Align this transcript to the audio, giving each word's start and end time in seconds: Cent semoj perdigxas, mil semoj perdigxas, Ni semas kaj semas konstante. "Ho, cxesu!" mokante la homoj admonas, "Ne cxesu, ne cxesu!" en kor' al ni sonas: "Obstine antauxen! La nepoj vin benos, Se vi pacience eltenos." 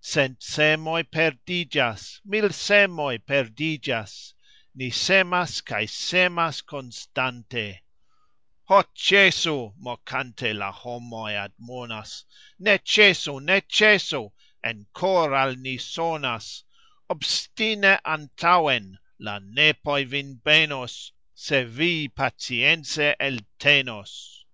Cent 0.00 0.40
semoj 0.40 1.04
perdigxas, 1.12 2.18
mil 2.24 2.48
semoj 2.48 3.24
perdigxas, 3.24 4.34
Ni 4.74 4.90
semas 4.90 5.60
kaj 5.62 5.88
semas 5.88 6.62
konstante. 6.62 7.78
"Ho, 8.64 8.82
cxesu!" 8.96 9.72
mokante 9.80 10.52
la 10.52 10.72
homoj 10.72 11.30
admonas, 11.34 12.24
"Ne 12.58 12.78
cxesu, 12.78 13.40
ne 13.40 13.60
cxesu!" 13.60 14.32
en 14.64 14.84
kor' 14.92 15.32
al 15.32 15.54
ni 15.54 15.76
sonas: 15.78 16.64
"Obstine 17.08 18.00
antauxen! 18.04 18.98
La 19.20 19.38
nepoj 19.38 20.04
vin 20.08 20.34
benos, 20.44 21.12
Se 21.36 21.62
vi 21.64 22.08
pacience 22.08 23.14
eltenos." 23.20 24.44